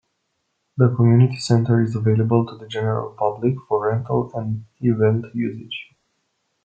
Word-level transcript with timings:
The 0.77 0.95
community 0.95 1.37
center 1.37 1.79
is 1.79 1.95
available 1.95 2.43
to 2.47 2.57
the 2.57 2.67
general 2.67 3.11
public 3.11 3.53
for 3.69 3.85
rental 3.87 4.31
and 4.33 4.65
event 4.81 5.25
usage. 5.35 5.91